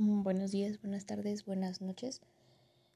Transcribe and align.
Mm, 0.00 0.22
buenos 0.22 0.50
días, 0.50 0.80
buenas 0.80 1.04
tardes, 1.04 1.44
buenas 1.44 1.82
noches. 1.82 2.22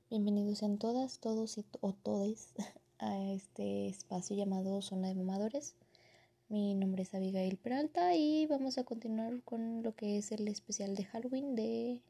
Bienvenidos 0.08 0.60
sean 0.60 0.78
todas, 0.78 1.18
todos 1.18 1.58
y 1.58 1.66
o 1.82 1.92
todes 1.92 2.54
a 2.98 3.20
este 3.30 3.88
espacio 3.88 4.34
llamado 4.34 4.80
Zona 4.80 5.08
de 5.08 5.14
Mamadores. 5.14 5.74
Mi 6.48 6.74
nombre 6.74 7.02
es 7.02 7.12
Abigail 7.12 7.58
Peralta 7.58 8.14
y 8.14 8.46
vamos 8.46 8.78
a 8.78 8.84
continuar 8.84 9.42
con 9.42 9.82
lo 9.82 9.94
que 9.94 10.16
es 10.16 10.32
el 10.32 10.48
especial 10.48 10.94
de 10.96 11.04
Halloween 11.04 11.54
de 11.54 12.00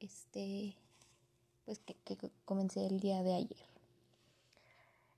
este 0.00 0.74
pues 1.66 1.80
que, 1.80 2.16
comencé 2.46 2.86
el 2.86 3.00
día 3.00 3.22
de 3.22 3.34
ayer. 3.34 3.66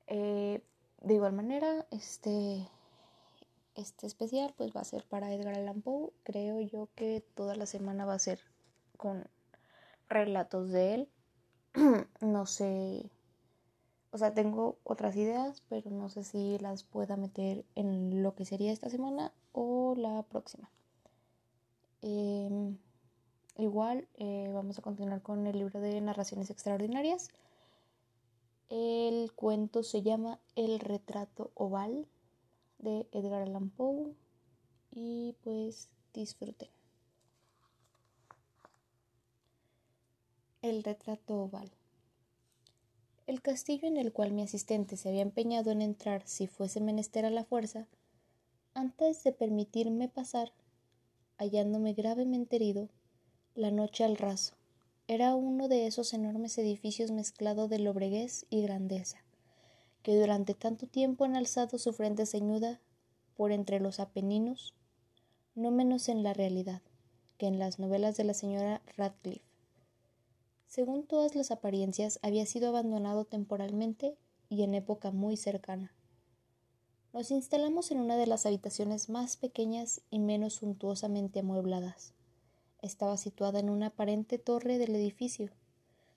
Eh, 0.08 0.60
de 1.02 1.14
igual 1.14 1.34
manera, 1.34 1.86
este 1.92 2.66
este 3.76 4.08
especial 4.08 4.52
pues 4.56 4.74
va 4.74 4.80
a 4.80 4.84
ser 4.84 5.04
para 5.04 5.32
Edgar 5.32 5.54
Allan 5.54 5.82
Poe. 5.82 6.12
Creo 6.24 6.60
yo 6.60 6.88
que 6.96 7.22
toda 7.36 7.54
la 7.54 7.66
semana 7.66 8.04
va 8.04 8.14
a 8.14 8.18
ser 8.18 8.40
con 9.02 9.24
relatos 10.08 10.70
de 10.70 10.94
él. 10.94 11.08
no 12.20 12.46
sé, 12.46 13.10
o 14.12 14.18
sea, 14.18 14.32
tengo 14.32 14.76
otras 14.84 15.16
ideas, 15.16 15.60
pero 15.68 15.90
no 15.90 16.08
sé 16.08 16.22
si 16.22 16.56
las 16.60 16.84
pueda 16.84 17.16
meter 17.16 17.64
en 17.74 18.22
lo 18.22 18.36
que 18.36 18.44
sería 18.44 18.70
esta 18.70 18.90
semana 18.90 19.32
o 19.50 19.96
la 19.96 20.22
próxima. 20.22 20.70
Em, 22.02 22.78
igual 23.56 24.06
eh, 24.14 24.50
vamos 24.54 24.78
a 24.78 24.82
continuar 24.82 25.20
con 25.20 25.48
el 25.48 25.58
libro 25.58 25.80
de 25.80 26.00
narraciones 26.00 26.50
extraordinarias. 26.50 27.30
El 28.68 29.32
cuento 29.32 29.82
se 29.82 30.02
llama 30.02 30.38
El 30.54 30.78
retrato 30.78 31.50
oval 31.54 32.06
de 32.78 33.08
Edgar 33.10 33.42
Allan 33.42 33.70
Poe 33.70 34.14
y 34.92 35.34
pues 35.42 35.90
disfruten. 36.14 36.68
El 40.62 40.84
retrato 40.84 41.42
oval. 41.42 41.72
El 43.26 43.42
castillo 43.42 43.88
en 43.88 43.96
el 43.96 44.12
cual 44.12 44.30
mi 44.30 44.44
asistente 44.44 44.96
se 44.96 45.08
había 45.08 45.22
empeñado 45.22 45.72
en 45.72 45.82
entrar 45.82 46.22
si 46.24 46.46
fuese 46.46 46.80
menester 46.80 47.24
a 47.26 47.30
la 47.30 47.42
fuerza, 47.42 47.88
antes 48.72 49.24
de 49.24 49.32
permitirme 49.32 50.08
pasar, 50.08 50.52
hallándome 51.36 51.94
gravemente 51.94 52.54
herido, 52.54 52.88
la 53.56 53.72
noche 53.72 54.04
al 54.04 54.16
raso, 54.16 54.54
era 55.08 55.34
uno 55.34 55.66
de 55.66 55.88
esos 55.88 56.14
enormes 56.14 56.56
edificios 56.58 57.10
mezclado 57.10 57.66
de 57.66 57.80
lobreguez 57.80 58.46
y 58.48 58.62
grandeza, 58.62 59.18
que 60.04 60.16
durante 60.16 60.54
tanto 60.54 60.86
tiempo 60.86 61.24
han 61.24 61.34
alzado 61.34 61.76
su 61.76 61.92
frente 61.92 62.24
ceñuda 62.24 62.80
por 63.34 63.50
entre 63.50 63.80
los 63.80 63.98
Apeninos, 63.98 64.74
no 65.56 65.72
menos 65.72 66.08
en 66.08 66.22
la 66.22 66.34
realidad 66.34 66.82
que 67.36 67.48
en 67.48 67.58
las 67.58 67.80
novelas 67.80 68.16
de 68.16 68.22
la 68.22 68.34
señora 68.34 68.80
Radcliffe 68.96 69.51
según 70.72 71.06
todas 71.06 71.34
las 71.34 71.50
apariencias, 71.50 72.18
había 72.22 72.46
sido 72.46 72.70
abandonado 72.70 73.26
temporalmente 73.26 74.16
y 74.48 74.62
en 74.62 74.72
época 74.72 75.10
muy 75.10 75.36
cercana. 75.36 75.92
Nos 77.12 77.30
instalamos 77.30 77.90
en 77.90 78.00
una 78.00 78.16
de 78.16 78.26
las 78.26 78.46
habitaciones 78.46 79.10
más 79.10 79.36
pequeñas 79.36 80.00
y 80.08 80.18
menos 80.18 80.54
suntuosamente 80.54 81.40
amuebladas. 81.40 82.14
Estaba 82.80 83.18
situada 83.18 83.60
en 83.60 83.68
una 83.68 83.88
aparente 83.88 84.38
torre 84.38 84.78
del 84.78 84.96
edificio. 84.96 85.50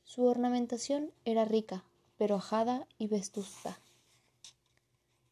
Su 0.06 0.24
ornamentación 0.24 1.12
era 1.26 1.44
rica, 1.44 1.84
pero 2.18 2.36
ajada 2.36 2.88
y 2.98 3.08
vestusta. 3.08 3.78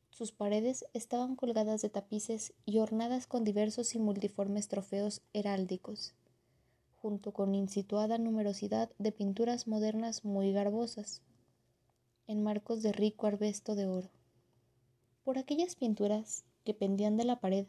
Sus 0.10 0.34
paredes 0.34 0.86
estaban 0.92 1.38
colgadas 1.38 1.82
de 1.82 1.88
tapices 1.88 2.52
y 2.66 2.80
ornadas 2.80 3.26
con 3.26 3.46
diversos 3.46 3.96
y 3.96 4.00
multiformes 4.00 4.68
trofeos 4.68 5.22
heráldicos 5.32 6.14
junto 7.04 7.34
con 7.34 7.54
insituada 7.54 8.18
numerosidad 8.18 8.90
de 8.98 9.12
pinturas 9.12 9.68
modernas 9.68 10.24
muy 10.24 10.54
garbosas, 10.54 11.22
en 12.28 12.42
marcos 12.42 12.82
de 12.82 12.94
rico 12.94 13.28
arbesto 13.28 13.76
de 13.76 13.88
oro. 13.88 14.10
Por 15.26 15.38
aquellas 15.38 15.76
pinturas 15.76 16.46
que 16.64 16.74
pendían 16.74 17.18
de 17.18 17.26
la 17.26 17.42
pared, 17.42 17.66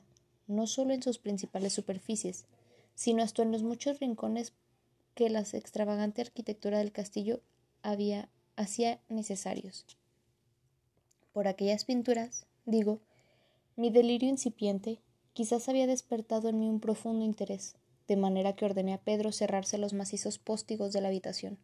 no 0.46 0.68
solo 0.68 0.94
en 0.94 1.02
sus 1.02 1.18
principales 1.18 1.72
superficies, 1.72 2.44
sino 2.94 3.24
hasta 3.24 3.42
en 3.42 3.50
los 3.50 3.64
muchos 3.64 3.98
rincones 3.98 4.52
que 5.16 5.28
la 5.28 5.40
extravagante 5.40 6.22
arquitectura 6.22 6.78
del 6.78 6.92
castillo 6.92 7.42
había 7.82 8.28
hacía 8.54 9.00
necesarios. 9.08 9.84
Por 11.32 11.48
aquellas 11.48 11.84
pinturas, 11.84 12.46
digo, 12.66 13.00
mi 13.74 13.90
delirio 13.90 14.28
incipiente 14.28 15.00
quizás 15.32 15.68
había 15.68 15.88
despertado 15.88 16.48
en 16.48 16.60
mí 16.60 16.68
un 16.68 16.78
profundo 16.78 17.24
interés, 17.24 17.74
de 18.06 18.16
manera 18.16 18.54
que 18.54 18.64
ordené 18.64 18.94
a 18.94 18.98
Pedro 18.98 19.32
cerrarse 19.32 19.78
los 19.78 19.92
macizos 19.92 20.38
póstigos 20.38 20.92
de 20.92 21.00
la 21.00 21.08
habitación, 21.08 21.58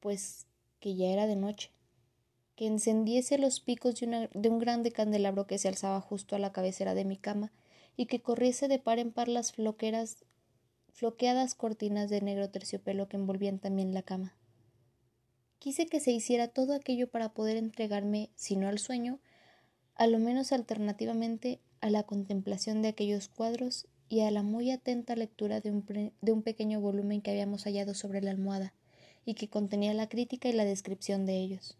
pues 0.00 0.46
que 0.78 0.94
ya 0.94 1.08
era 1.08 1.26
de 1.26 1.36
noche, 1.36 1.70
que 2.56 2.66
encendiese 2.66 3.38
los 3.38 3.60
picos 3.60 3.94
de, 3.94 4.28
de, 4.32 4.48
un 4.48 4.58
grande 4.58 4.92
candelabro 4.92 5.46
que 5.46 5.58
se 5.58 5.68
alzaba 5.68 6.00
justo 6.00 6.36
a 6.36 6.38
la 6.38 6.52
cabecera 6.52 6.94
de 6.94 7.04
mi 7.04 7.16
cama 7.16 7.52
y 7.96 8.06
que 8.06 8.20
corriese 8.20 8.68
de 8.68 8.78
par 8.78 8.98
en 8.98 9.12
par 9.12 9.28
las 9.28 9.52
floqueras, 9.52 10.24
floqueadas 10.92 11.54
cortinas 11.54 12.10
de 12.10 12.20
negro 12.20 12.50
terciopelo 12.50 13.08
que 13.08 13.16
envolvían 13.16 13.58
también 13.58 13.94
la 13.94 14.02
cama. 14.02 14.34
Quise 15.58 15.86
que 15.86 16.00
se 16.00 16.10
hiciera 16.10 16.48
todo 16.48 16.74
aquello 16.74 17.10
para 17.10 17.34
poder 17.34 17.56
entregarme, 17.58 18.30
si 18.34 18.56
no 18.56 18.68
al 18.68 18.78
sueño, 18.78 19.20
a 19.94 20.06
lo 20.06 20.18
menos 20.18 20.52
alternativamente 20.52 21.60
a 21.82 21.90
la 21.90 22.04
contemplación 22.04 22.80
de 22.80 22.88
aquellos 22.88 23.28
cuadros 23.28 23.86
y 24.10 24.22
a 24.22 24.30
la 24.32 24.42
muy 24.42 24.72
atenta 24.72 25.14
lectura 25.14 25.60
de 25.60 25.70
un, 25.70 26.12
de 26.20 26.32
un 26.32 26.42
pequeño 26.42 26.80
volumen 26.80 27.22
que 27.22 27.30
habíamos 27.30 27.62
hallado 27.62 27.94
sobre 27.94 28.20
la 28.20 28.32
almohada 28.32 28.74
y 29.24 29.34
que 29.34 29.48
contenía 29.48 29.94
la 29.94 30.08
crítica 30.08 30.48
y 30.48 30.52
la 30.52 30.64
descripción 30.64 31.26
de 31.26 31.36
ellos. 31.38 31.78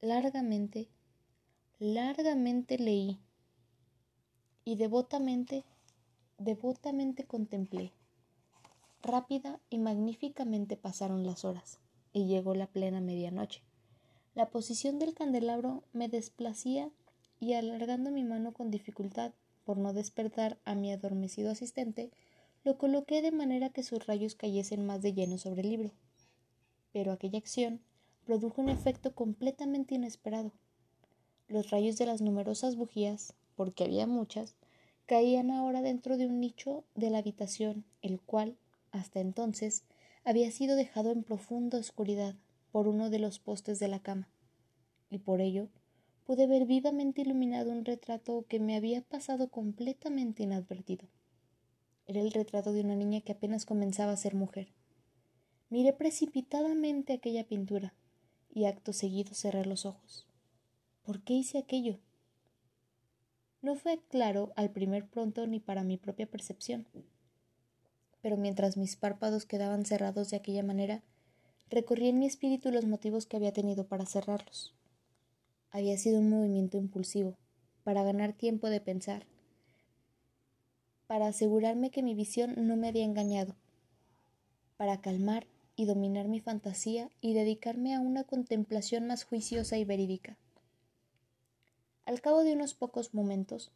Largamente, 0.00 0.88
largamente 1.78 2.78
leí 2.78 3.20
y 4.64 4.74
devotamente, 4.74 5.64
devotamente 6.36 7.24
contemplé. 7.24 7.92
Rápida 9.00 9.60
y 9.70 9.78
magníficamente 9.78 10.76
pasaron 10.76 11.24
las 11.24 11.44
horas 11.44 11.78
y 12.12 12.26
llegó 12.26 12.56
la 12.56 12.66
plena 12.66 13.00
medianoche. 13.00 13.62
La 14.34 14.50
posición 14.50 14.98
del 14.98 15.14
candelabro 15.14 15.84
me 15.92 16.08
desplacía 16.08 16.90
y 17.38 17.52
alargando 17.52 18.10
mi 18.10 18.24
mano 18.24 18.52
con 18.52 18.72
dificultad 18.72 19.32
por 19.68 19.76
no 19.76 19.92
despertar 19.92 20.56
a 20.64 20.74
mi 20.74 20.90
adormecido 20.92 21.50
asistente, 21.50 22.10
lo 22.64 22.78
coloqué 22.78 23.20
de 23.20 23.32
manera 23.32 23.68
que 23.68 23.82
sus 23.82 24.06
rayos 24.06 24.34
cayesen 24.34 24.86
más 24.86 25.02
de 25.02 25.12
lleno 25.12 25.36
sobre 25.36 25.60
el 25.60 25.68
libro. 25.68 25.90
Pero 26.90 27.12
aquella 27.12 27.36
acción 27.36 27.82
produjo 28.24 28.62
un 28.62 28.70
efecto 28.70 29.14
completamente 29.14 29.94
inesperado. 29.94 30.52
Los 31.48 31.68
rayos 31.68 31.98
de 31.98 32.06
las 32.06 32.22
numerosas 32.22 32.76
bujías, 32.76 33.34
porque 33.56 33.84
había 33.84 34.06
muchas, 34.06 34.54
caían 35.04 35.50
ahora 35.50 35.82
dentro 35.82 36.16
de 36.16 36.28
un 36.28 36.40
nicho 36.40 36.84
de 36.94 37.10
la 37.10 37.18
habitación, 37.18 37.84
el 38.00 38.22
cual, 38.22 38.56
hasta 38.90 39.20
entonces, 39.20 39.84
había 40.24 40.50
sido 40.50 40.76
dejado 40.76 41.12
en 41.12 41.24
profunda 41.24 41.76
oscuridad 41.76 42.36
por 42.72 42.88
uno 42.88 43.10
de 43.10 43.18
los 43.18 43.38
postes 43.38 43.78
de 43.80 43.88
la 43.88 44.00
cama, 44.00 44.30
y 45.10 45.18
por 45.18 45.42
ello 45.42 45.68
pude 46.28 46.46
ver 46.46 46.66
vivamente 46.66 47.22
iluminado 47.22 47.70
un 47.70 47.86
retrato 47.86 48.44
que 48.50 48.60
me 48.60 48.76
había 48.76 49.00
pasado 49.00 49.48
completamente 49.48 50.42
inadvertido. 50.42 51.08
Era 52.06 52.20
el 52.20 52.32
retrato 52.32 52.74
de 52.74 52.82
una 52.82 52.96
niña 52.96 53.22
que 53.22 53.32
apenas 53.32 53.64
comenzaba 53.64 54.12
a 54.12 54.16
ser 54.18 54.34
mujer. 54.34 54.68
Miré 55.70 55.94
precipitadamente 55.94 57.14
aquella 57.14 57.44
pintura 57.44 57.94
y 58.50 58.66
acto 58.66 58.92
seguido 58.92 59.32
cerré 59.32 59.64
los 59.64 59.86
ojos. 59.86 60.26
¿Por 61.02 61.22
qué 61.22 61.32
hice 61.32 61.56
aquello? 61.56 61.98
No 63.62 63.74
fue 63.74 63.98
claro 64.10 64.52
al 64.54 64.70
primer 64.70 65.08
pronto 65.08 65.46
ni 65.46 65.60
para 65.60 65.82
mi 65.82 65.96
propia 65.96 66.26
percepción. 66.26 66.86
Pero 68.20 68.36
mientras 68.36 68.76
mis 68.76 68.96
párpados 68.96 69.46
quedaban 69.46 69.86
cerrados 69.86 70.28
de 70.28 70.36
aquella 70.36 70.62
manera, 70.62 71.02
recorrí 71.70 72.08
en 72.08 72.18
mi 72.18 72.26
espíritu 72.26 72.70
los 72.70 72.84
motivos 72.84 73.24
que 73.24 73.38
había 73.38 73.54
tenido 73.54 73.86
para 73.86 74.04
cerrarlos. 74.04 74.77
Había 75.70 75.98
sido 75.98 76.20
un 76.20 76.30
movimiento 76.30 76.78
impulsivo, 76.78 77.36
para 77.84 78.02
ganar 78.02 78.32
tiempo 78.32 78.70
de 78.70 78.80
pensar, 78.80 79.26
para 81.06 81.26
asegurarme 81.26 81.90
que 81.90 82.02
mi 82.02 82.14
visión 82.14 82.54
no 82.56 82.76
me 82.76 82.88
había 82.88 83.04
engañado, 83.04 83.54
para 84.78 85.02
calmar 85.02 85.46
y 85.76 85.84
dominar 85.84 86.26
mi 86.26 86.40
fantasía 86.40 87.10
y 87.20 87.34
dedicarme 87.34 87.94
a 87.94 88.00
una 88.00 88.24
contemplación 88.24 89.06
más 89.06 89.24
juiciosa 89.24 89.76
y 89.76 89.84
verídica. 89.84 90.38
Al 92.06 92.22
cabo 92.22 92.44
de 92.44 92.54
unos 92.54 92.72
pocos 92.72 93.12
momentos, 93.12 93.70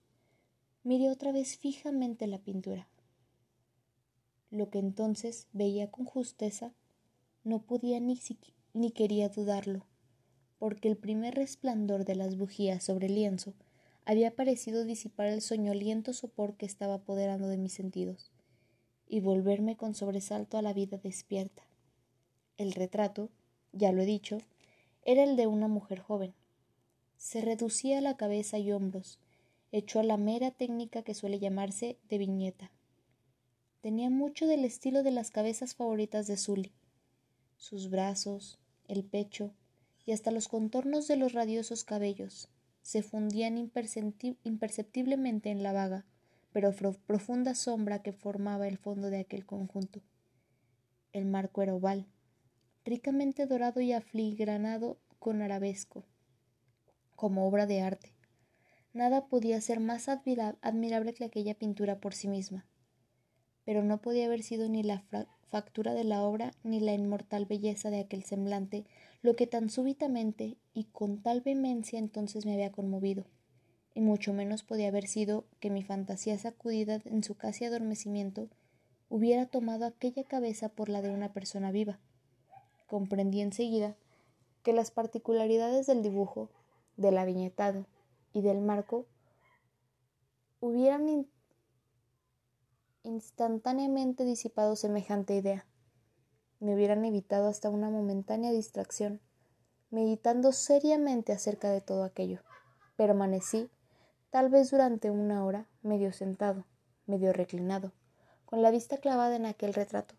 miré 0.84 1.10
otra 1.10 1.30
vez 1.30 1.58
fijamente 1.58 2.26
la 2.26 2.38
pintura. 2.38 2.88
Lo 4.50 4.70
que 4.70 4.78
entonces 4.78 5.46
veía 5.52 5.90
con 5.90 6.06
justeza, 6.06 6.72
no 7.44 7.60
podía 7.60 8.00
ni, 8.00 8.18
ni 8.72 8.92
quería 8.92 9.28
dudarlo 9.28 9.84
porque 10.62 10.86
el 10.86 10.96
primer 10.96 11.34
resplandor 11.34 12.04
de 12.04 12.14
las 12.14 12.38
bujías 12.38 12.84
sobre 12.84 13.08
el 13.08 13.16
lienzo 13.16 13.52
había 14.04 14.30
parecido 14.30 14.84
disipar 14.84 15.26
el 15.26 15.42
soñoliento 15.42 16.12
sopor 16.12 16.54
que 16.54 16.66
estaba 16.66 16.94
apoderando 16.94 17.48
de 17.48 17.56
mis 17.56 17.72
sentidos, 17.72 18.30
y 19.08 19.18
volverme 19.18 19.76
con 19.76 19.96
sobresalto 19.96 20.56
a 20.56 20.62
la 20.62 20.72
vida 20.72 20.98
despierta. 20.98 21.64
El 22.58 22.74
retrato, 22.74 23.28
ya 23.72 23.90
lo 23.90 24.02
he 24.02 24.06
dicho, 24.06 24.38
era 25.04 25.24
el 25.24 25.34
de 25.34 25.48
una 25.48 25.66
mujer 25.66 25.98
joven. 25.98 26.32
Se 27.16 27.40
reducía 27.40 28.00
la 28.00 28.16
cabeza 28.16 28.60
y 28.60 28.70
hombros, 28.70 29.18
hecho 29.72 29.98
a 29.98 30.04
la 30.04 30.16
mera 30.16 30.52
técnica 30.52 31.02
que 31.02 31.14
suele 31.14 31.40
llamarse 31.40 31.96
de 32.08 32.18
viñeta. 32.18 32.70
Tenía 33.80 34.10
mucho 34.10 34.46
del 34.46 34.64
estilo 34.64 35.02
de 35.02 35.10
las 35.10 35.32
cabezas 35.32 35.74
favoritas 35.74 36.28
de 36.28 36.36
Sully. 36.36 36.70
Sus 37.56 37.90
brazos, 37.90 38.60
el 38.86 39.02
pecho 39.02 39.50
y 40.04 40.12
hasta 40.12 40.30
los 40.30 40.48
contornos 40.48 41.08
de 41.08 41.16
los 41.16 41.32
radiosos 41.32 41.84
cabellos 41.84 42.48
se 42.82 43.02
fundían 43.02 43.56
imperceptiblemente 43.58 45.50
en 45.50 45.62
la 45.62 45.72
vaga, 45.72 46.04
pero 46.52 46.72
profunda 47.06 47.54
sombra 47.54 48.02
que 48.02 48.12
formaba 48.12 48.68
el 48.68 48.78
fondo 48.78 49.08
de 49.08 49.20
aquel 49.20 49.46
conjunto. 49.46 50.02
El 51.12 51.26
marco 51.26 51.62
era 51.62 51.74
oval, 51.74 52.06
ricamente 52.84 53.46
dorado 53.46 53.80
y 53.80 53.92
afligranado 53.92 54.98
con 55.18 55.40
arabesco, 55.42 56.04
como 57.14 57.46
obra 57.46 57.66
de 57.66 57.80
arte. 57.80 58.12
Nada 58.92 59.26
podía 59.26 59.60
ser 59.60 59.80
más 59.80 60.08
admirable 60.08 61.14
que 61.14 61.24
aquella 61.24 61.54
pintura 61.54 62.00
por 62.00 62.14
sí 62.14 62.28
misma, 62.28 62.66
pero 63.64 63.84
no 63.84 64.00
podía 64.00 64.26
haber 64.26 64.42
sido 64.42 64.68
ni 64.68 64.82
la 64.82 64.98
factura 65.52 65.92
de 65.92 66.04
la 66.04 66.22
obra 66.22 66.54
ni 66.64 66.80
la 66.80 66.94
inmortal 66.94 67.44
belleza 67.44 67.90
de 67.90 68.00
aquel 68.00 68.24
semblante 68.24 68.86
lo 69.20 69.36
que 69.36 69.46
tan 69.46 69.68
súbitamente 69.68 70.56
y 70.72 70.84
con 70.84 71.22
tal 71.22 71.42
vehemencia 71.42 71.98
entonces 71.98 72.46
me 72.46 72.54
había 72.54 72.72
conmovido, 72.72 73.26
y 73.94 74.00
mucho 74.00 74.32
menos 74.32 74.62
podía 74.62 74.88
haber 74.88 75.06
sido 75.06 75.44
que 75.60 75.68
mi 75.68 75.82
fantasía 75.82 76.38
sacudida 76.38 77.02
en 77.04 77.22
su 77.22 77.36
casi 77.36 77.66
adormecimiento 77.66 78.48
hubiera 79.10 79.44
tomado 79.44 79.84
aquella 79.84 80.24
cabeza 80.24 80.70
por 80.70 80.88
la 80.88 81.02
de 81.02 81.10
una 81.10 81.34
persona 81.34 81.70
viva. 81.70 82.00
Comprendí 82.86 83.42
enseguida 83.42 83.94
que 84.62 84.72
las 84.72 84.90
particularidades 84.90 85.86
del 85.86 86.02
dibujo, 86.02 86.48
del 86.96 87.18
aviñetado 87.18 87.86
y 88.32 88.40
del 88.40 88.62
marco 88.62 89.04
hubieran 90.60 91.04
instantáneamente 93.04 94.24
disipado 94.24 94.76
semejante 94.76 95.34
idea. 95.34 95.66
Me 96.60 96.74
hubieran 96.74 97.04
evitado 97.04 97.48
hasta 97.48 97.68
una 97.68 97.90
momentánea 97.90 98.52
distracción, 98.52 99.20
meditando 99.90 100.52
seriamente 100.52 101.32
acerca 101.32 101.70
de 101.70 101.80
todo 101.80 102.04
aquello. 102.04 102.40
Permanecí, 102.96 103.70
tal 104.30 104.48
vez 104.48 104.70
durante 104.70 105.10
una 105.10 105.44
hora, 105.44 105.68
medio 105.82 106.12
sentado, 106.12 106.64
medio 107.06 107.32
reclinado, 107.32 107.92
con 108.44 108.62
la 108.62 108.70
vista 108.70 108.98
clavada 108.98 109.34
en 109.34 109.46
aquel 109.46 109.74
retrato. 109.74 110.14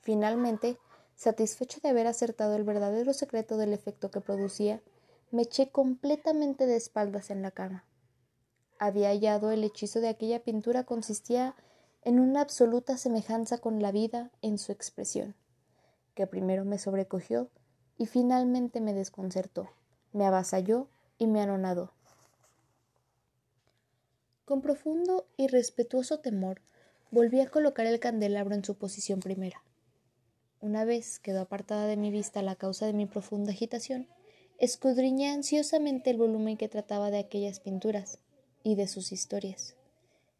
Finalmente, 0.00 0.78
satisfecho 1.14 1.78
de 1.80 1.90
haber 1.90 2.08
acertado 2.08 2.56
el 2.56 2.64
verdadero 2.64 3.12
secreto 3.12 3.56
del 3.56 3.72
efecto 3.72 4.10
que 4.10 4.20
producía, 4.20 4.82
me 5.30 5.42
eché 5.42 5.70
completamente 5.70 6.66
de 6.66 6.76
espaldas 6.76 7.30
en 7.30 7.42
la 7.42 7.52
cama. 7.52 7.84
Había 8.78 9.08
hallado 9.08 9.52
el 9.52 9.64
hechizo 9.64 10.00
de 10.00 10.08
aquella 10.08 10.42
pintura 10.42 10.84
consistía 10.84 11.54
en 12.06 12.20
una 12.20 12.40
absoluta 12.40 12.96
semejanza 12.96 13.58
con 13.58 13.82
la 13.82 13.90
vida 13.90 14.30
en 14.40 14.58
su 14.58 14.70
expresión, 14.70 15.34
que 16.14 16.28
primero 16.28 16.64
me 16.64 16.78
sobrecogió 16.78 17.50
y 17.98 18.06
finalmente 18.06 18.80
me 18.80 18.94
desconcertó, 18.94 19.72
me 20.12 20.24
avasalló 20.24 20.86
y 21.18 21.26
me 21.26 21.40
anonadó. 21.40 21.90
Con 24.44 24.62
profundo 24.62 25.26
y 25.36 25.48
respetuoso 25.48 26.20
temor 26.20 26.60
volví 27.10 27.40
a 27.40 27.50
colocar 27.50 27.86
el 27.86 27.98
candelabro 27.98 28.54
en 28.54 28.64
su 28.64 28.76
posición 28.76 29.18
primera. 29.18 29.60
Una 30.60 30.84
vez 30.84 31.18
quedó 31.18 31.40
apartada 31.40 31.88
de 31.88 31.96
mi 31.96 32.12
vista 32.12 32.40
la 32.40 32.54
causa 32.54 32.86
de 32.86 32.92
mi 32.92 33.06
profunda 33.06 33.50
agitación, 33.50 34.06
escudriñé 34.58 35.32
ansiosamente 35.32 36.10
el 36.10 36.18
volumen 36.18 36.56
que 36.56 36.68
trataba 36.68 37.10
de 37.10 37.18
aquellas 37.18 37.58
pinturas 37.58 38.20
y 38.62 38.76
de 38.76 38.86
sus 38.86 39.10
historias. 39.10 39.74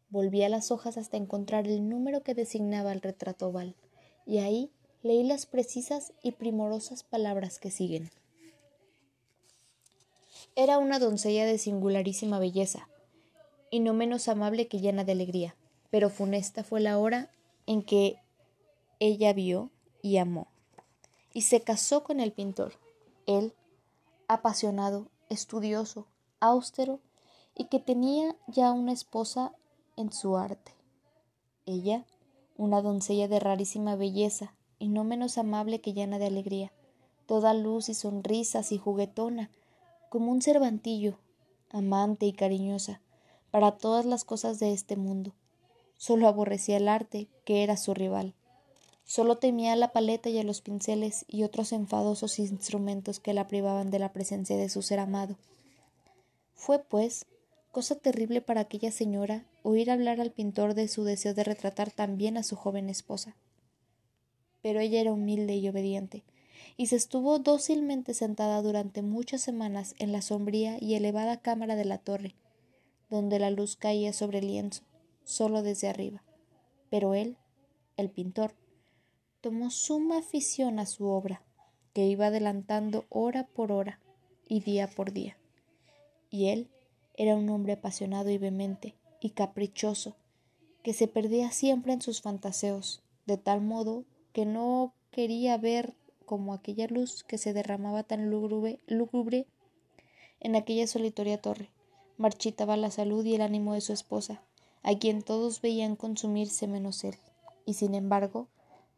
Volví 0.09 0.43
a 0.43 0.49
las 0.49 0.71
hojas 0.71 0.97
hasta 0.97 1.17
encontrar 1.17 1.67
el 1.67 1.89
número 1.89 2.23
que 2.23 2.33
designaba 2.33 2.93
el 2.93 3.01
retrato 3.01 3.47
oval, 3.47 3.75
y 4.25 4.37
ahí 4.37 4.71
leí 5.03 5.23
las 5.23 5.45
precisas 5.45 6.13
y 6.23 6.31
primorosas 6.31 7.03
palabras 7.03 7.59
que 7.59 7.71
siguen. 7.71 8.09
Era 10.55 10.77
una 10.77 10.99
doncella 10.99 11.45
de 11.45 11.57
singularísima 11.57 12.39
belleza, 12.39 12.87
y 13.69 13.81
no 13.81 13.93
menos 13.93 14.29
amable 14.29 14.67
que 14.67 14.79
llena 14.79 15.03
de 15.03 15.11
alegría, 15.11 15.55
pero 15.89 16.09
funesta 16.09 16.63
fue 16.63 16.79
la 16.79 16.97
hora 16.97 17.29
en 17.65 17.83
que 17.83 18.17
ella 18.99 19.33
vio 19.33 19.71
y 20.01 20.17
amó, 20.17 20.47
y 21.33 21.41
se 21.41 21.61
casó 21.61 22.03
con 22.03 22.21
el 22.21 22.31
pintor. 22.31 22.73
Él, 23.25 23.53
apasionado, 24.29 25.09
estudioso, 25.29 26.07
austero, 26.39 27.01
y 27.55 27.65
que 27.65 27.79
tenía 27.79 28.35
ya 28.47 28.71
una 28.71 28.93
esposa 28.93 29.53
en 29.97 30.13
su 30.13 30.37
arte. 30.37 30.71
Ella, 31.65 32.05
una 32.55 32.81
doncella 32.81 33.27
de 33.27 33.39
rarísima 33.39 33.95
belleza, 33.95 34.53
y 34.79 34.87
no 34.87 35.03
menos 35.03 35.37
amable 35.37 35.81
que 35.81 35.93
llena 35.93 36.19
de 36.19 36.27
alegría, 36.27 36.71
toda 37.25 37.53
luz 37.53 37.89
y 37.89 37.93
sonrisas 37.93 38.71
y 38.71 38.77
juguetona, 38.77 39.49
como 40.09 40.31
un 40.31 40.41
cervantillo, 40.41 41.17
amante 41.69 42.25
y 42.25 42.33
cariñosa, 42.33 43.01
para 43.51 43.77
todas 43.77 44.05
las 44.05 44.23
cosas 44.23 44.59
de 44.59 44.71
este 44.71 44.95
mundo. 44.95 45.33
Solo 45.97 46.27
aborrecía 46.27 46.77
el 46.77 46.87
arte, 46.87 47.27
que 47.43 47.63
era 47.63 47.75
su 47.75 47.93
rival. 47.93 48.33
Solo 49.03 49.37
temía 49.37 49.73
a 49.73 49.77
la 49.77 49.93
paleta 49.93 50.29
y 50.29 50.37
a 50.37 50.43
los 50.43 50.61
pinceles 50.61 51.25
y 51.27 51.43
otros 51.43 51.71
enfadosos 51.71 52.39
instrumentos 52.39 53.19
que 53.19 53.33
la 53.33 53.47
privaban 53.47 53.89
de 53.89 53.99
la 53.99 54.13
presencia 54.13 54.57
de 54.57 54.69
su 54.69 54.81
ser 54.81 54.99
amado. 54.99 55.37
Fue, 56.53 56.79
pues, 56.79 57.25
cosa 57.71 57.95
terrible 57.95 58.41
para 58.41 58.61
aquella 58.61 58.91
señora 58.91 59.45
oír 59.67 59.91
hablar 59.91 60.21
al 60.21 60.31
pintor 60.31 60.75
de 60.75 60.87
su 60.87 61.03
deseo 61.03 61.33
de 61.33 61.43
retratar 61.43 61.91
también 61.91 62.37
a 62.37 62.43
su 62.43 62.55
joven 62.55 62.89
esposa. 62.89 63.35
Pero 64.61 64.79
ella 64.79 65.01
era 65.01 65.11
humilde 65.11 65.55
y 65.55 65.67
obediente, 65.67 66.23
y 66.77 66.87
se 66.87 66.95
estuvo 66.95 67.39
dócilmente 67.39 68.13
sentada 68.13 68.61
durante 68.61 69.01
muchas 69.01 69.41
semanas 69.41 69.93
en 69.99 70.13
la 70.13 70.21
sombría 70.21 70.77
y 70.79 70.95
elevada 70.95 71.41
cámara 71.41 71.75
de 71.75 71.83
la 71.83 71.97
torre, 71.97 72.33
donde 73.09 73.39
la 73.39 73.49
luz 73.49 73.75
caía 73.75 74.13
sobre 74.13 74.39
el 74.39 74.47
lienzo, 74.47 74.83
solo 75.25 75.61
desde 75.63 75.89
arriba. 75.89 76.23
Pero 76.89 77.13
él, 77.13 77.35
el 77.97 78.09
pintor, 78.09 78.55
tomó 79.41 79.69
suma 79.69 80.19
afición 80.19 80.79
a 80.79 80.85
su 80.85 81.07
obra, 81.07 81.43
que 81.93 82.05
iba 82.05 82.27
adelantando 82.27 83.05
hora 83.09 83.47
por 83.47 83.73
hora 83.73 83.99
y 84.47 84.61
día 84.61 84.87
por 84.87 85.11
día. 85.11 85.37
Y 86.29 86.47
él 86.47 86.69
era 87.15 87.35
un 87.35 87.49
hombre 87.49 87.73
apasionado 87.73 88.29
y 88.29 88.37
vehemente 88.37 88.95
y 89.19 89.31
caprichoso, 89.31 90.15
que 90.83 90.93
se 90.93 91.07
perdía 91.07 91.51
siempre 91.51 91.93
en 91.93 92.01
sus 92.01 92.21
fantaseos, 92.21 93.01
de 93.25 93.37
tal 93.37 93.61
modo 93.61 94.05
que 94.33 94.45
no 94.45 94.93
quería 95.11 95.57
ver 95.57 95.95
como 96.25 96.53
aquella 96.53 96.87
luz 96.87 97.23
que 97.23 97.37
se 97.37 97.53
derramaba 97.53 98.03
tan 98.03 98.29
lúgubre, 98.29 98.79
lúgubre 98.87 99.47
en 100.39 100.55
aquella 100.55 100.87
solitaria 100.87 101.41
torre, 101.41 101.69
marchitaba 102.17 102.77
la 102.77 102.91
salud 102.91 103.25
y 103.25 103.35
el 103.35 103.41
ánimo 103.41 103.73
de 103.73 103.81
su 103.81 103.93
esposa, 103.93 104.41
a 104.83 104.97
quien 104.97 105.21
todos 105.23 105.61
veían 105.61 105.95
consumirse 105.95 106.67
menos 106.67 107.03
él, 107.03 107.15
y 107.65 107.73
sin 107.73 107.95
embargo 107.95 108.47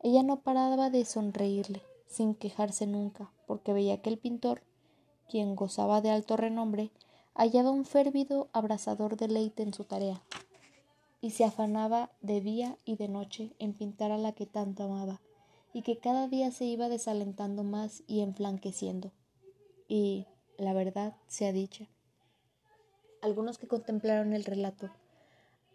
ella 0.01 0.23
no 0.23 0.41
paraba 0.41 0.89
de 0.89 1.05
sonreírle, 1.05 1.81
sin 2.07 2.33
quejarse 2.33 2.87
nunca, 2.87 3.31
porque 3.47 3.73
veía 3.73 4.01
que 4.01 4.09
el 4.09 4.17
pintor, 4.17 4.63
quien 5.29 5.55
gozaba 5.55 6.01
de 6.01 6.09
alto 6.09 6.37
renombre, 6.37 6.91
hallaba 7.39 7.71
un 7.71 7.85
férvido 7.85 8.49
abrasador 8.51 9.15
deleite 9.15 9.63
en 9.63 9.73
su 9.73 9.85
tarea, 9.85 10.21
y 11.21 11.31
se 11.31 11.45
afanaba 11.45 12.11
de 12.19 12.41
día 12.41 12.77
y 12.83 12.97
de 12.97 13.07
noche 13.07 13.53
en 13.59 13.73
pintar 13.73 14.11
a 14.11 14.17
la 14.17 14.33
que 14.33 14.45
tanto 14.45 14.83
amaba, 14.83 15.21
y 15.71 15.81
que 15.83 15.97
cada 15.97 16.27
día 16.27 16.51
se 16.51 16.65
iba 16.65 16.89
desalentando 16.89 17.63
más 17.63 18.03
y 18.07 18.19
enflanqueciendo. 18.19 19.13
Y, 19.87 20.27
la 20.57 20.73
verdad 20.73 21.15
sea 21.27 21.53
dicha, 21.53 21.87
algunos 23.21 23.57
que 23.57 23.69
contemplaron 23.69 24.33
el 24.33 24.43
relato 24.43 24.89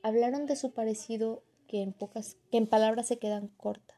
hablaron 0.02 0.44
de 0.44 0.56
su 0.56 0.72
parecido 0.72 1.42
que 1.66 1.80
en 1.80 1.94
pocas 1.94 2.36
que 2.50 2.58
en 2.58 2.66
palabras 2.66 3.08
se 3.08 3.18
quedan 3.18 3.48
cortas 3.48 3.96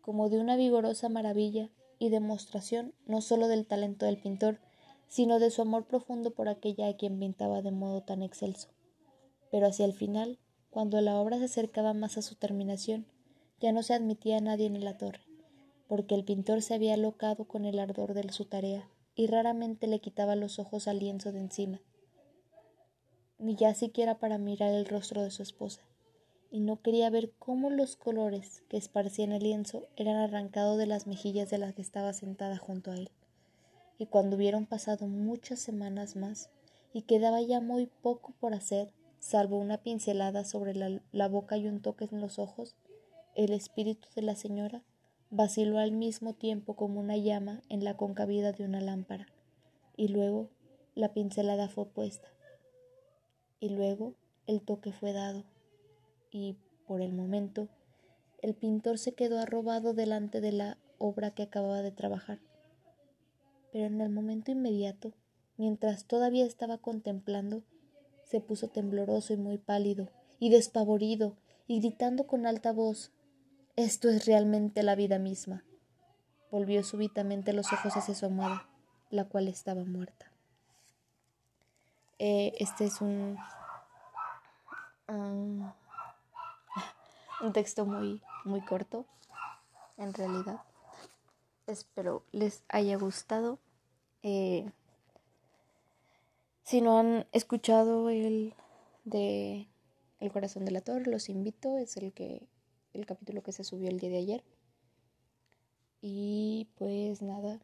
como 0.00 0.30
de 0.30 0.38
una 0.38 0.56
vigorosa 0.56 1.10
maravilla 1.10 1.68
y 1.98 2.08
demostración 2.08 2.94
no 3.04 3.20
sólo 3.20 3.46
del 3.48 3.66
talento 3.66 4.06
del 4.06 4.16
pintor, 4.16 4.60
sino 5.08 5.38
de 5.38 5.50
su 5.50 5.62
amor 5.62 5.86
profundo 5.86 6.32
por 6.32 6.48
aquella 6.48 6.88
a 6.88 6.96
quien 6.96 7.18
pintaba 7.18 7.62
de 7.62 7.70
modo 7.70 8.02
tan 8.02 8.22
excelso. 8.22 8.68
Pero 9.50 9.66
hacia 9.66 9.84
el 9.84 9.92
final, 9.92 10.38
cuando 10.70 11.00
la 11.00 11.16
obra 11.20 11.38
se 11.38 11.44
acercaba 11.44 11.94
más 11.94 12.18
a 12.18 12.22
su 12.22 12.34
terminación, 12.34 13.06
ya 13.60 13.72
no 13.72 13.82
se 13.82 13.94
admitía 13.94 14.38
a 14.38 14.40
nadie 14.40 14.66
en 14.66 14.84
la 14.84 14.98
torre, 14.98 15.20
porque 15.88 16.14
el 16.14 16.24
pintor 16.24 16.62
se 16.62 16.74
había 16.74 16.94
alocado 16.94 17.46
con 17.46 17.64
el 17.64 17.78
ardor 17.78 18.14
de 18.14 18.30
su 18.32 18.44
tarea 18.44 18.88
y 19.14 19.26
raramente 19.26 19.86
le 19.86 20.00
quitaba 20.00 20.36
los 20.36 20.58
ojos 20.58 20.88
al 20.88 20.98
lienzo 20.98 21.32
de 21.32 21.38
encima, 21.38 21.80
ni 23.38 23.56
ya 23.56 23.74
siquiera 23.74 24.18
para 24.18 24.38
mirar 24.38 24.74
el 24.74 24.86
rostro 24.86 25.22
de 25.22 25.30
su 25.30 25.42
esposa 25.42 25.82
y 26.50 26.60
no 26.60 26.80
quería 26.80 27.10
ver 27.10 27.32
cómo 27.38 27.70
los 27.70 27.96
colores 27.96 28.62
que 28.68 28.76
esparcía 28.76 29.24
en 29.24 29.32
el 29.32 29.42
lienzo 29.42 29.88
eran 29.96 30.16
arrancados 30.16 30.78
de 30.78 30.86
las 30.86 31.06
mejillas 31.06 31.50
de 31.50 31.58
la 31.58 31.72
que 31.72 31.82
estaba 31.82 32.12
sentada 32.12 32.56
junto 32.56 32.90
a 32.90 32.96
él. 32.96 33.10
Y 33.98 34.06
cuando 34.06 34.36
hubieron 34.36 34.66
pasado 34.66 35.06
muchas 35.06 35.58
semanas 35.58 36.16
más 36.16 36.50
y 36.92 37.02
quedaba 37.02 37.40
ya 37.40 37.60
muy 37.60 37.86
poco 37.86 38.32
por 38.40 38.54
hacer, 38.54 38.92
salvo 39.18 39.56
una 39.58 39.78
pincelada 39.78 40.44
sobre 40.44 40.74
la, 40.74 41.00
la 41.12 41.28
boca 41.28 41.56
y 41.56 41.66
un 41.66 41.80
toque 41.80 42.08
en 42.10 42.20
los 42.20 42.38
ojos, 42.38 42.76
el 43.34 43.52
espíritu 43.52 44.08
de 44.14 44.22
la 44.22 44.34
señora 44.34 44.82
vaciló 45.30 45.78
al 45.78 45.92
mismo 45.92 46.34
tiempo 46.34 46.74
como 46.74 47.00
una 47.00 47.16
llama 47.16 47.62
en 47.68 47.84
la 47.84 47.96
concavidad 47.96 48.56
de 48.56 48.64
una 48.64 48.80
lámpara, 48.80 49.26
y 49.96 50.08
luego 50.08 50.48
la 50.94 51.12
pincelada 51.12 51.68
fue 51.68 51.86
puesta, 51.86 52.28
y 53.60 53.70
luego 53.70 54.14
el 54.46 54.62
toque 54.62 54.92
fue 54.92 55.12
dado 55.12 55.44
y, 56.30 56.56
por 56.86 57.00
el 57.00 57.12
momento, 57.12 57.68
el 58.42 58.54
pintor 58.54 58.98
se 58.98 59.12
quedó 59.12 59.38
arrobado 59.38 59.94
delante 59.94 60.40
de 60.40 60.52
la 60.52 60.78
obra 60.98 61.32
que 61.32 61.42
acababa 61.42 61.82
de 61.82 61.90
trabajar. 61.90 62.38
Pero 63.76 63.88
en 63.88 64.00
el 64.00 64.08
momento 64.08 64.50
inmediato, 64.50 65.12
mientras 65.58 66.06
todavía 66.06 66.46
estaba 66.46 66.78
contemplando, 66.78 67.62
se 68.24 68.40
puso 68.40 68.68
tembloroso 68.68 69.34
y 69.34 69.36
muy 69.36 69.58
pálido, 69.58 70.08
y 70.38 70.48
despavorido, 70.48 71.36
y 71.66 71.80
gritando 71.80 72.26
con 72.26 72.46
alta 72.46 72.72
voz 72.72 73.12
Esto 73.76 74.08
es 74.08 74.24
realmente 74.24 74.82
la 74.82 74.94
vida 74.94 75.18
misma. 75.18 75.62
Volvió 76.50 76.82
súbitamente 76.84 77.52
los 77.52 77.70
ojos 77.70 77.94
hacia 77.98 78.14
su 78.14 78.24
amada, 78.24 78.66
la 79.10 79.26
cual 79.26 79.46
estaba 79.46 79.84
muerta. 79.84 80.32
Eh, 82.18 82.54
este 82.58 82.86
es 82.86 83.02
un 83.02 83.36
um, 85.06 85.70
un 87.42 87.52
texto 87.52 87.84
muy, 87.84 88.22
muy 88.46 88.62
corto, 88.62 89.04
en 89.98 90.14
realidad. 90.14 90.62
Espero 91.66 92.22
les 92.32 92.64
haya 92.68 92.96
gustado. 92.96 93.58
Eh, 94.28 94.68
si 96.64 96.80
no 96.80 96.98
han 96.98 97.28
escuchado 97.30 98.10
el 98.10 98.54
de 99.04 99.68
El 100.18 100.32
corazón 100.32 100.64
del 100.64 100.74
ator, 100.74 101.06
los 101.06 101.28
invito. 101.28 101.78
Es 101.78 101.96
el 101.96 102.12
que 102.12 102.48
el 102.92 103.06
capítulo 103.06 103.44
que 103.44 103.52
se 103.52 103.62
subió 103.62 103.88
el 103.88 104.00
día 104.00 104.10
de 104.10 104.18
ayer. 104.18 104.44
Y 106.00 106.68
pues 106.74 107.22
nada, 107.22 107.60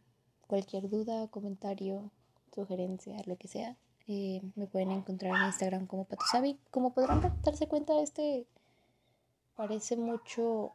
cualquier 0.47 0.89
duda, 0.89 1.27
comentario, 1.29 2.13
sugerencia, 2.55 3.17
lo 3.27 3.37
que 3.37 3.49
sea, 3.49 3.77
eh, 4.07 4.41
me 4.55 4.69
pueden 4.69 4.93
encontrar 4.93 5.35
en 5.35 5.47
Instagram 5.47 5.89
como 5.89 6.05
Patosabi. 6.05 6.61
Como 6.71 6.95
podrán 6.95 7.43
darse 7.43 7.67
cuenta, 7.67 8.01
este 8.01 8.47
parece 9.57 9.97
mucho 9.97 10.75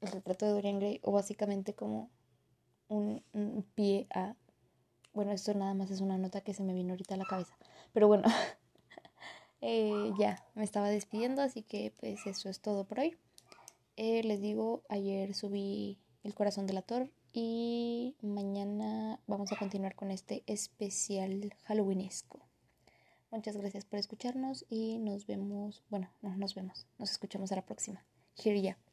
el 0.00 0.10
retrato 0.10 0.46
de 0.46 0.52
Dorian 0.52 0.80
Gray 0.80 1.00
o 1.04 1.12
básicamente 1.12 1.74
como 1.74 2.10
un, 2.90 3.64
pie 3.74 4.06
a... 4.14 4.34
Bueno, 5.12 5.32
esto 5.32 5.54
nada 5.54 5.74
más 5.74 5.90
es 5.90 6.00
una 6.00 6.18
nota 6.18 6.42
que 6.42 6.54
se 6.54 6.62
me 6.62 6.74
vino 6.74 6.90
ahorita 6.90 7.14
a 7.14 7.18
la 7.18 7.24
cabeza. 7.24 7.56
Pero 7.92 8.06
bueno, 8.06 8.28
eh, 9.60 10.12
ya, 10.18 10.44
me 10.54 10.64
estaba 10.64 10.88
despidiendo, 10.88 11.42
así 11.42 11.62
que 11.62 11.92
pues 11.98 12.26
eso 12.26 12.48
es 12.48 12.60
todo 12.60 12.84
por 12.84 13.00
hoy. 13.00 13.16
Eh, 13.96 14.22
les 14.22 14.40
digo, 14.40 14.82
ayer 14.88 15.34
subí 15.34 15.98
El 16.22 16.34
corazón 16.34 16.66
del 16.66 16.78
ator 16.78 17.10
y 17.32 18.16
mañana 18.22 19.20
vamos 19.26 19.52
a 19.52 19.56
continuar 19.56 19.94
con 19.94 20.10
este 20.10 20.42
especial 20.46 21.54
halloweenesco. 21.64 22.40
Muchas 23.30 23.56
gracias 23.56 23.84
por 23.84 23.98
escucharnos 23.98 24.66
y 24.68 24.98
nos 24.98 25.26
vemos, 25.26 25.84
bueno, 25.88 26.10
no 26.20 26.36
nos 26.36 26.54
vemos, 26.54 26.86
nos 26.98 27.10
escuchamos 27.10 27.52
a 27.52 27.56
la 27.56 27.62
próxima. 27.64 28.04
Here 28.36 28.60
ya. 28.60 28.89